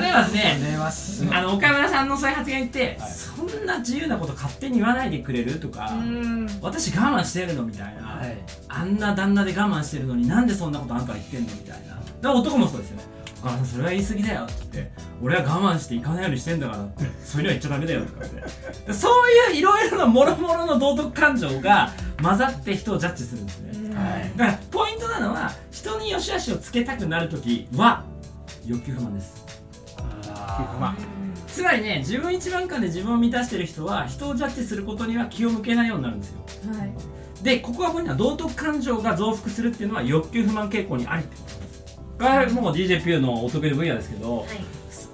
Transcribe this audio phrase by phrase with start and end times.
[0.00, 0.30] 例えばで
[0.90, 3.10] すねあの岡村さんのそういう発言って、はい。
[3.10, 6.46] そんな自由なこと勝手に言わないでくれるとか、うん。
[6.60, 8.38] 私我慢してるのみたいな、はい。
[8.68, 11.94] あんな旦那で我慢してるのになんでそんなことあんたは言ってんのみたいな。
[11.94, 13.04] だから男もそうですよね
[13.40, 18.86] 岡村さんそれは言い過ぎだよって言って俺は我慢して行かないようにしてんだからってそういうのは言っちゃダメだよとかって。
[18.86, 21.90] でそういういろいろなもろもろの道徳感情が
[22.22, 24.32] 混ざって人をジャッジするんですね、はい。
[24.36, 28.04] だからポイントなのは人に良し悪しをつけたくなるときは
[28.64, 29.41] 欲求不満です
[30.80, 30.96] ま
[31.46, 36.44] つまりね自分一番感で自分を満たしてる人は人をジャッジすることには気を向けないようになるんですよ。
[36.72, 36.92] はい。
[37.42, 41.24] でここがポイントは道徳感情が増幅するっていうのは欲求不満傾向にあり。
[41.24, 44.46] ってことですこれはもう DJ ピューのお得意の分野ですけど、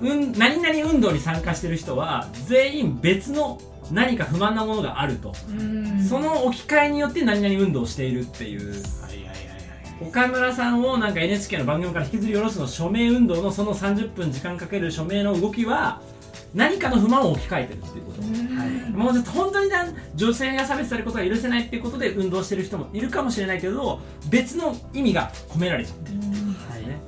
[0.00, 3.58] うん、何々運動に参加してる人は全員別の
[3.90, 6.04] 何か不満なものがあると、うん。
[6.04, 8.70] その置き換えによって何々運動をしているっていう。
[8.70, 8.76] は
[9.10, 9.47] いはいはいはい
[10.00, 16.00] 岡村さんをなんか NHK の番組から引きずり下ろすの署名運動のその30分時間かける署名の動きは
[16.54, 26.42] 何かの不満を置き換えてるっていうこと、はいもうちょっと本当にな女性が差別されることが許せないっていうことで運動してる人もいるかもしれないけど別の意味が込められちゃってるんです
[26.86, 27.00] ね。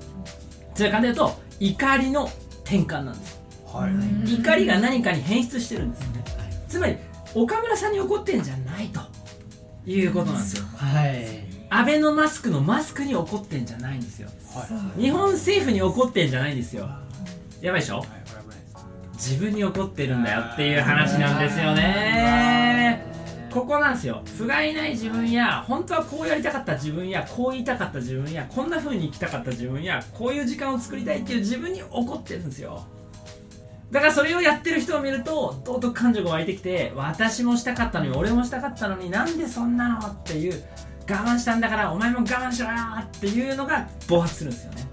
[0.75, 2.25] そういう感じで言うと怒りの
[2.65, 3.41] 転換なんです。
[3.67, 4.35] はい。
[4.35, 6.25] 怒りが何かに変質してるんですよね
[6.69, 6.97] つまり
[7.35, 9.01] 岡村さんに怒ってんじゃないと
[9.87, 10.65] いうことなんですよ。
[10.77, 14.29] はいアベノマスクのマスクに怒ってんじゃないんですよ。
[14.53, 14.67] は
[14.99, 15.01] い。
[15.01, 16.89] 日本政府に怒ってんじゃないんですよ。
[17.61, 17.99] やばいでしょ？
[17.99, 18.07] はい
[19.15, 23.05] 自分に怒ってるんだよっていう話なんですよね。
[23.53, 24.23] ここなんですよ。
[24.39, 32.87] 不甲斐ない自分や本当はこうやりたかった自分やこう言いたかった自分やこんな風に生きたかった自分やこういう時間を作りたいっていう自分に怒ってるんですよ。
[33.91, 40.63] だからそれをやってる人を見ると道徳感情が湧いてきて私もしたかったのに俺もしたかったのになんでそんなのっていう
[41.11, 44.91] 我慢したんだからお前も我慢しろよっていうのが暴発するんですよね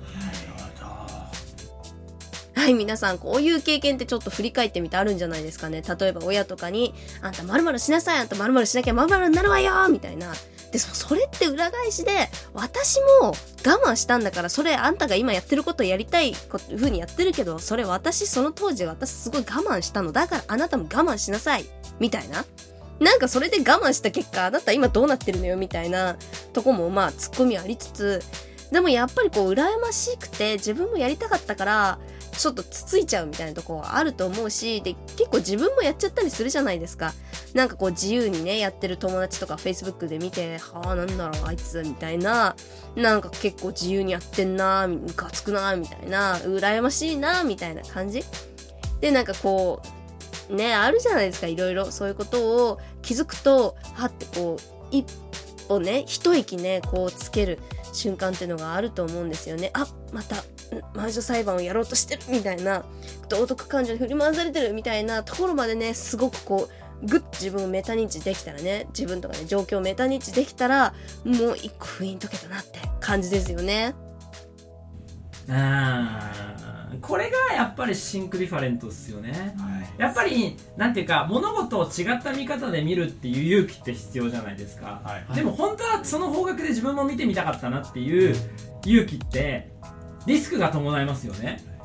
[2.55, 5.81] はい、皆さん、こういう経験ってちょっと振り返ってみてあるんじゃないですかね。
[5.81, 10.33] 例えば親とかに、あんた〇〇しなさい、あんた〇〇しなきゃ〇〇になるわよみたいな。
[10.71, 13.33] で、それって裏返しで、私も我
[13.85, 20.11] 慢したんだから、それあんたが今やってることやりたいこふうにやってるけど、それ私、その当時私すごい我慢したの。
[20.11, 21.65] だからあなたも我慢しなさい。
[21.99, 22.43] みたいな。
[22.99, 26.17] なんかそれで我慢した結果、あなた今どうなってるのよみたいな
[26.53, 28.23] とこもまあツッコミありつつ、
[28.71, 31.99] でもやっぱりこう羨ましくて自分もやりたかったから
[32.31, 37.13] ちょっとつついちゃうみたいなとこはあると思うしで結構自分もやっちゃったりするじゃないですか。
[37.53, 42.55] なんかこう自由にねやってる友達とか Facebook で見てはあなんだろうあいつみたいな。
[42.95, 46.35] なんか結構自由にやってんなムカつくなみたいな。
[46.39, 48.23] 羨ましいなみたいな感じ。
[48.99, 49.87] でなんかこう
[50.49, 51.91] ねあるじゃないですかいろいろ。
[51.91, 55.05] そういうことを気づくとはってこう一
[55.67, 57.59] 歩ね一息ねこうつける
[57.93, 59.71] 瞬間っていうのがあると思うんですよね。
[59.73, 60.43] あまた
[60.93, 62.83] 魔女裁判をやろうとしてるみたいな
[63.29, 66.69] 道徳感情に振り回されてるみたいなところまでねすごくこ
[67.01, 70.93] うグッと自分をメタ認知できたらね自分とかね状況をメタ認知できたら
[71.23, 73.95] もう一個封印解けたなって感じですよね。
[75.47, 76.66] うん
[77.01, 79.55] これがやっぱり Think Different ですよね。
[79.97, 85.35] やっぱりなんていうか物事を違った見方で見るっていう勇気って必要じゃないですか、はい。
[85.35, 88.35] でも本当はその方角で自分も見てみたかったなっていう
[88.85, 89.71] 勇気って
[90.25, 91.76] リスクが伴いますよね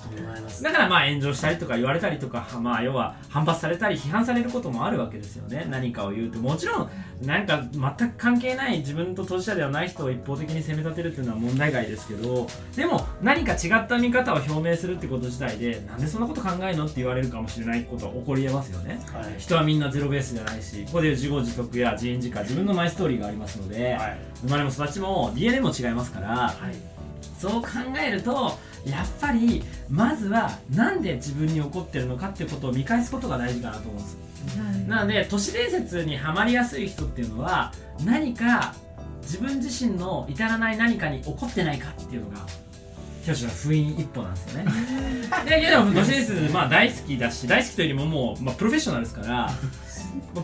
[0.62, 5.66] だからまあ炎上したりとか言われたりとかまあ要は反発されたり批判されることもあるわけですよね。
[5.70, 6.38] 何かを言うと。
[6.38, 6.90] もちろん
[7.22, 12.46] なんか全く関係ない自分と当事者ではない人を一方的に責め立てるっていうのは問題外ですけど
[12.76, 19.00] でも何か違った見方を表明するってこと自体でなんでそんなこと考えるのって言われるかもしれないことは起こりえますよね。
[19.12, 19.34] はい。
[19.38, 24.18] 人はみんなゼロベースじゃないしここで自業自得や自演自家自分のマイストーリーがありますので、はい。
[24.42, 26.54] 生まれも育ちも DNA も違いますから、
[27.38, 27.68] そう考
[28.04, 34.16] えるとやっぱりまずはなんで自分に起こってるのかっていうことを見返すことが大事かなと思うんです。
[34.88, 37.72] なので都市伝説にはまりやすい人っていうのは
[38.04, 38.74] 何か
[39.22, 42.38] 自分自身の至らない何かに起こってないかっていうのが
[43.24, 44.72] 教師の封印一歩なんですよね。
[45.48, 49.50] でいやでも都市伝説まあ大好きだし大好きというよりももう、まあ、プロフェッショナルですから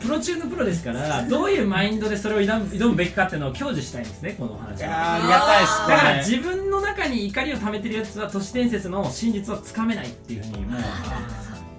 [0.00, 5.15] プロ中のプロですからどういうマインドでそれを挑むべきかっていうのを享受したいんですねこのお話は。
[5.15, 10.82] ありがたいですだからね自分の中に怒りを溜めてるやつは都市伝説の真実はつかめないっていうふうにもう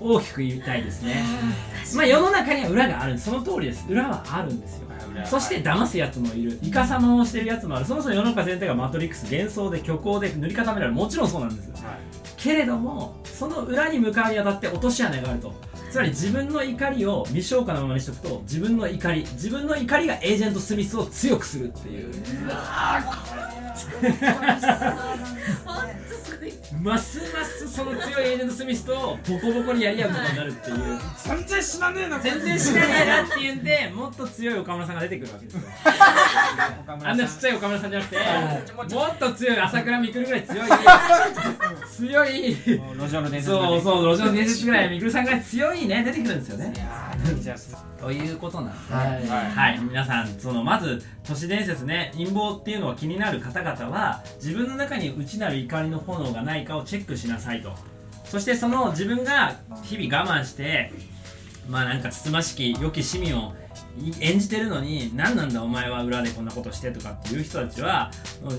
[0.01, 1.25] 大きく言いたいですね。
[1.95, 3.17] まあ世の中には裏がある。
[3.17, 3.85] その通りです。
[3.89, 4.87] 裏はあるんですよ。
[5.25, 6.57] そして騙すやつもいる。
[6.63, 7.85] イカサマをしてるやつもある。
[7.85, 10.95] そもそも世の中全体がマトリックス幻想で虚構で塗り固められる。
[10.95, 11.69] もちろんそうなんです
[12.37, 15.53] けれどもその裏に向かうにあたって落とし穴があると
[15.89, 22.11] つまり自分の怒りを未消化のままにしておくと自分の怒り自分の怒りがエージェント・スミスを強くするっていう。
[22.13, 22.13] 本
[23.73, 25.68] 当すごい
[26.77, 30.77] ますますその強いエージェント・スミスとボコボコにやり合うことになるっていう。
[31.17, 35.61] 全然知らねえな全然知らないなっていうんでもっと強い岡村さんが出てくるわけですよ。
[37.03, 40.67] あんなちっちゃい岡村さんじゃなくてもっと強い朝倉未来ぐらい強い
[41.89, 42.55] 強い
[42.97, 46.73] 路上の伝説そうそう路上の伝説ぐらいみくるさんが強いね出てくるんですよね
[47.99, 48.31] とい。
[48.31, 49.51] うことなんで、はい。
[49.51, 57.73] はい、皆さんそのまず都市伝説ね陰謀っていうのは気になる方々は自分の中に内なる怒りの炎がないかをチェックしなさいと。
[58.23, 60.91] そしてその自分が日々我慢して
[61.67, 63.53] まあなんかつつましき良き市民を
[64.19, 68.11] 演じてるのに何なんだお前は裏でこんなことしてとかっていう人たちは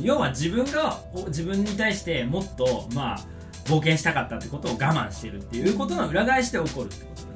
[0.03, 3.21] 要は自分が自分に対してもっとまあ
[3.71, 7.31] 冒険したかったってことを我慢してるっていうことの裏返しで起こるってこと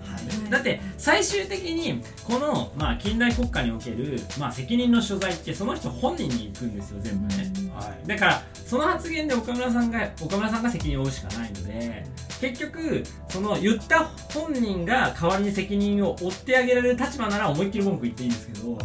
[0.50, 8.06] だって最終的にこの、まあ、近代国家における、まあ、責任の所在ってその人本人に行くんですよ全部ね、はい。
[8.06, 12.06] だからその発言で岡村さんが岡村さんが責任を負うしかないので
[12.40, 18.78] 結局その言った本人が代わりに責任を負ってあげられる立場なら思いっきり文句言っていいんですけど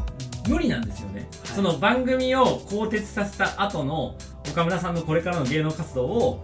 [0.48, 1.56] 無理なんですよね、はい。
[1.56, 4.16] その番組を更迭させた後の
[4.52, 6.44] 岡村さんのこれからの芸能活動を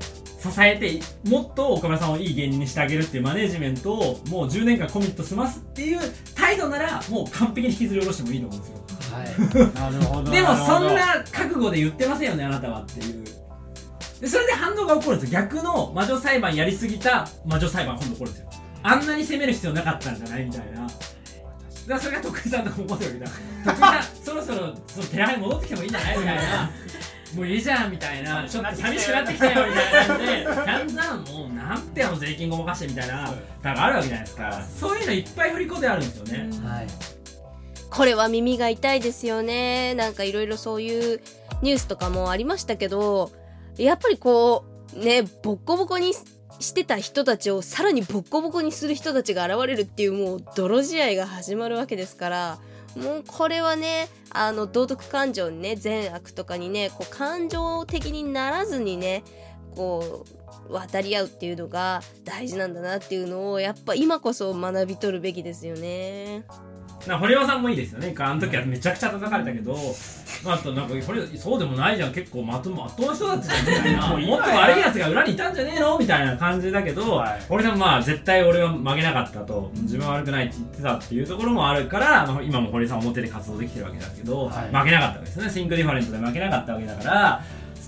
[0.51, 0.99] 支えて
[1.29, 5.99] もっと岡村さんをいい芸人にしてあげるっていうマネージメントをもう10年間コミット済ますっていう
[6.35, 8.81] 態度ならもう完璧に引きずり下ろしてもいいと思うんですよ。
[9.15, 9.93] はい。
[9.93, 10.31] なるほど。
[10.31, 12.81] でもそんな覚悟で言ってませんよねあなたは。
[12.81, 13.23] っていう
[14.21, 15.41] でそれで反応が起こるんですよ。
[15.41, 18.31] 逆の魔女裁判やりすぎた魔女裁判が今度起こる。
[18.31, 18.49] んですよ
[18.83, 20.87] あんなに責める必要なかったんじゃないみたいな。
[21.87, 23.29] だそれが徳井さんとか思ってるわ
[23.65, 23.73] けだ。
[23.73, 26.17] 徳井さんそろそろその寺に戻ってきてもいいんじゃない？
[26.17, 26.71] みたいな
[27.33, 34.63] もういいじゃんみたいなちょっと寂しくなってきたよみたいな感じでだんだんもうなんてあの税金ごまかしてみたいなだからあるわけじゃないですか。
[34.79, 36.87] そういうのいっぱい振り子であるんですよね、はい。
[37.89, 39.95] これは耳が痛いですよね。
[39.95, 41.21] なんかいろいろそういう
[41.61, 43.31] ニュースとかもありましたけど
[43.77, 46.13] やっぱりこうねボッコボコに
[46.59, 52.59] してた人たちをさらにボッコボコにする人たちが現れるっていうもう泥試合が始まるわけですから
[52.95, 59.23] もうこれはねあの道徳感情にね善悪とかにねこう感情的にならずにね
[59.75, 60.25] こ
[60.69, 66.43] う渡り合うっていうのが大事なんだなっていうのをやっぱ今こそ学び取るべきですよね。
[67.05, 69.77] な堀江さんもいいですよねあの時はめちゃくちゃ叩かれたけど、
[70.45, 72.13] あ、あとなんかこれそうでもないじゃん。
[72.13, 75.97] 結構まともまっとうな人だったじゃんみたいな もっと悪いやつが裏にいたんじゃねえの？
[75.97, 77.41] みたいな感じだけど、はい。
[77.49, 79.71] 堀江さんまあ絶対俺は曲げなかったと。
[79.73, 84.75] 自分は悪くないって言ってたっていうところもあるから、まあ、今も堀江さん表で活動できてるわけだけど、はい。
[84.75, 85.49] 負けなかったわけですね。
[85.49, 87.41] Think Different で負けなかったわけだから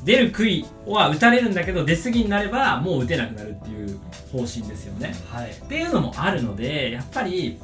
[0.03, 3.99] 出る杭は打たれるんだけど出過ぎになればもう打てなくなるっていう
[4.31, 5.13] 方針ですよね。
[5.33, 5.49] はい。
[5.49, 7.59] っていうのもあるのでやっぱり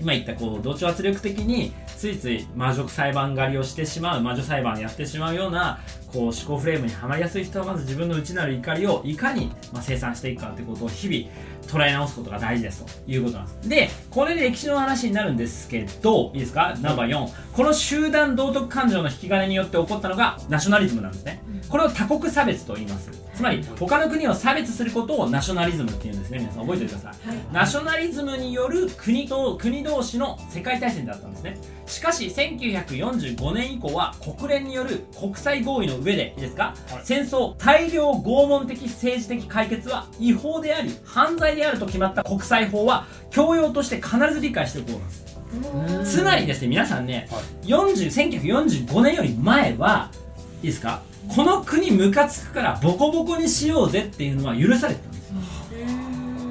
[0.00, 5.80] 今言ったこう同調圧力的についつい魔女裁判狩りをしてしまう魔女裁判やってしまうような
[6.12, 13.68] こう思考フレームにはまりやすい人はまず自分の内なる怒りをいかにまあ生産していくかってことを日々捉え直すことが大事ですということなんです。
[13.68, 16.76] でこれで歴史の話になるんですけどいいですか？
[16.80, 21.42] ナンバー4この集団道徳感情の引き金によって起こったのがナショナリズムなんですね。
[21.68, 23.10] これを多国差別と言います。
[23.34, 26.38] つまり他の国を差別することをナショナリズムっていうんですね。
[26.38, 31.56] 皆さん覚えておいてください、ナショナリズムによる国と国同士の世界大戦だったんですね。
[31.86, 46.18] しかし1945年以降は国連による国際合意の上でいいですか、戦争大量拷問的政治的解決は違法であり犯罪であると決まった国際法は教養として必ず理解しておこうなんです。
[46.18, 47.28] つまりですね皆さんね、
[47.64, 50.10] 40 1945年より前は
[50.62, 51.02] いいですか？
[51.28, 55.28] この国ムカつくからボコボコにしようぜっていうのは許されてたんです。
[55.30, 55.36] よ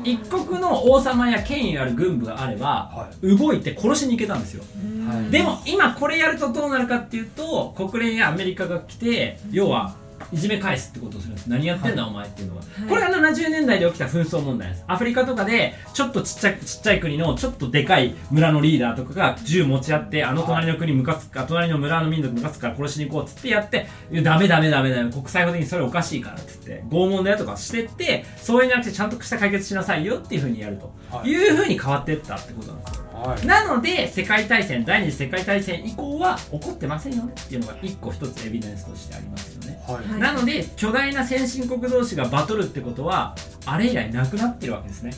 [0.04, 4.64] 一国の王様や権威ある軍部があれば、は動いて殺しに行けたんですよ。
[5.08, 9.96] はいでも今これやるとどうなるかっていうと国連やアメリカが来て要は
[10.32, 11.48] いじめ返すってことをするんです。
[11.48, 14.84] 何やってんだお前っていうのが、これが70年代で起きた紛争問題です。
[14.88, 23.88] アフリカとかでちょっとちっちゃいちっちゃい国のちょっとでかい村のリーダーとかが銃持ち合ってあの隣の国ムカつくか隣の村の民族ムカつくから殺しに行こうっつってやって
[24.24, 25.12] ダメダメダメダメ。
[25.12, 30.94] 国際法的にそれおかしいからって言って拷問だよとかしてってそういうんじゃなくてちゃんとした解決しなさいよっていうふうにやると。
[31.10, 31.30] はい。
[31.30, 33.04] いうふうに変わっていったってことなんですよ。
[33.14, 33.46] はい。
[33.46, 37.34] なので世界大戦第二次世界大戦以降は起こってませんよね。
[37.40, 40.20] っていうのが一個一つエビデンスとしてありますよね、はい。
[40.20, 45.12] なので巨大な先進国同士がバトルってことはあれ以来なくなってるわけですね。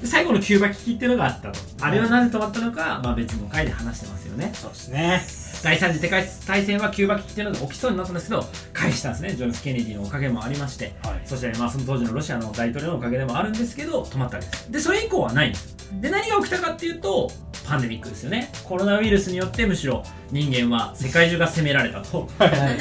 [0.00, 1.58] で最後のキューバ危機っていうのがあったと。
[1.80, 4.50] あれはなぜ止まったのか、まあ、別の回で話してますよね。
[4.54, 5.22] そうですね。
[5.62, 10.94] 第三次世界大戦はキューバ危機っていうのが起きそうになったんですけど返したんですねジョン・ F・ ケネディのおかげもありまして。
[11.02, 11.22] はい。
[11.24, 14.72] そして、まあ、その当時のロシアの大統領のおかげでもあるんですけど止まったわけです。
[14.72, 15.50] でそれ以降はない。
[15.50, 17.30] んですで何が起きたかっていうと
[17.68, 18.50] パンデミックですよね。
[18.64, 22.28] コロナウイルスによってむしろ人間は世界中が責められたと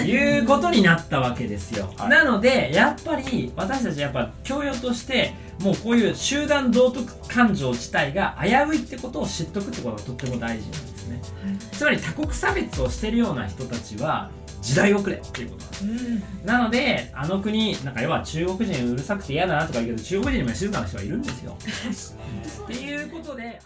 [0.06, 0.40] い。
[0.40, 2.10] うことになったわけですよ、はい。
[2.10, 11.22] なのでやっぱり私たちやっぱ教養としてもうこういう集団道徳感情自体が危ういってことを知っとくってことがとっても大事なんですね、
[11.72, 14.30] つまり多国差別をしてるような人たちは
[14.62, 16.46] 時代遅れっていうことなんです。
[16.46, 21.58] なのであの国なんか要は中国人うるさくて嫌だなとか言うけど中国人にも静かな人がいるんですよ。
[22.64, 23.62] っていうことで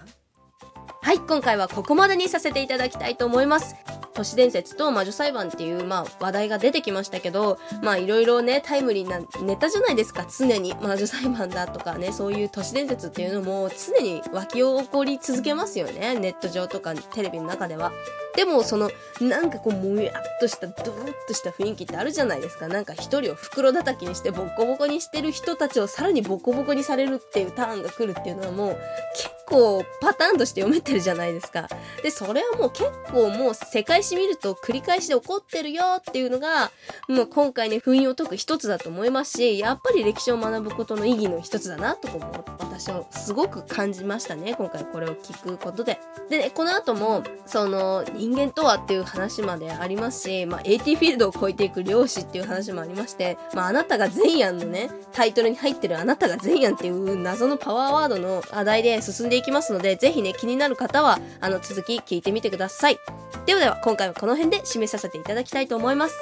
[1.04, 3.76] はい、今回はここまでにさせていただきたいと思います。
[4.14, 10.76] 都市伝説と魔女裁判っていう、まあ、話題が出てきましたけど、まあ、いろいろね、タイムリーなネタじゃないですか、常に。
[10.76, 16.14] 魔女裁判だとかね、そういう都市伝説っていうのも常に湧き起こり続けますよね。
[16.16, 17.92] ネット上とかテレビの中では。
[18.36, 22.68] でも、その、なんかこう、もやっとした、ドロッとした雰囲気ってあるじゃないですか。
[22.68, 28.78] なんか一人を袋叩きにしてボッコボコにしてる人たちをさらにボコボコにされるっていうターンが来るっていうのはもう、
[29.16, 31.68] 結構パターンとして読めてるじゃないですか。
[32.02, 36.72] で、それはもう結構もう世界史見ると繰り返しで起こってるよっていうのが、
[37.10, 44.56] もう今回ね、封印を解く一つだと思いますし、やっぱり歴史を学ぶことの意義の一つだなとかも私はすごく感じましたね。
[44.56, 46.00] 今回これを聞くことで。
[46.30, 63.00] でね、この後も、その人間とはっていう話までありますし、まあ AT フィールドを超えていく漁師っていう話もありまして、まああなたが善やんのね、タイトルに入ってるあなたが善やんっていう謎のパワーワードの話題で進んでいくいきますので、ぜひね、気になる方は、あの、続き聞いてみてください。
[63.46, 66.16] ではでは、今回はこの辺で締めさせていただきたいと思います。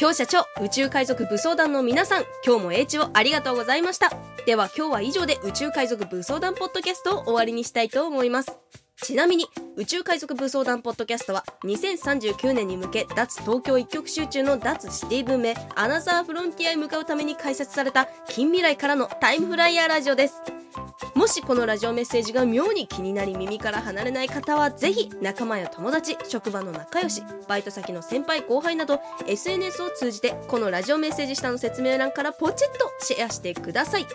[0.00, 4.12] 今日社長、宇宙海賊武装団の皆さん、今日も英知をありがとうございました。
[4.46, 8.83] では今日は以上で宇宙海賊武装団ポッドキャストを終わりにしたいと思います。
[9.04, 9.46] ちなみに、
[9.76, 20.40] 宇宙海賊武装団ポッドキャストは、2039年に向け、脱東京一極集中の脱シティ文明、アナザーフロンティアへ向かうために開設された、近未来からのタイムフライヤーラジオです。
[21.14, 34.06] もしこのラジオメッセージが妙に気になり耳から離れない方はぜひ仲間や友達職場の仲良しバイト先の先輩後輩など SNS を通じてこのラジオメッセージ下の説明欄からポチッとシェアしてください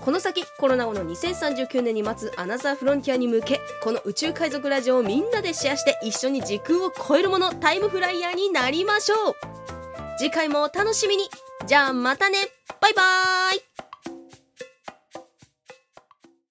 [0.00, 9.34] この先コロナ後の2039年に待つアナザーフロンティアに向けこの宇宙海賊ラジオをみんなでシェアして一緒に時空を超えるものタイムフライヤーになりましょう。
[10.18, 11.24] 次回もお楽しみに。
[11.66, 12.38] じゃあまたね。
[12.80, 13.75] バイバーイ。